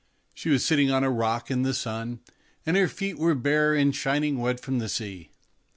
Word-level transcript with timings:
She 0.33 0.49
was 0.49 0.65
sitting 0.65 0.89
on 0.89 1.03
a 1.03 1.11
rock 1.11 1.51
in 1.51 1.61
the 1.61 1.75
sun, 1.75 2.21
and 2.65 2.75
her 2.75 2.87
feet 2.87 3.19
were 3.19 3.35
bare 3.35 3.75
and 3.75 3.95
shining 3.95 4.39
wet 4.39 4.59
from 4.59 4.79
the 4.79 4.89
sea. 4.89 5.29